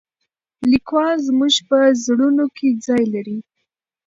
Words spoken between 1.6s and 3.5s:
په زړونو کې ځای لري.